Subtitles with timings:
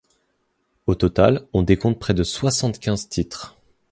[0.87, 3.55] Au total, on décompte près de soixante-quinze titres.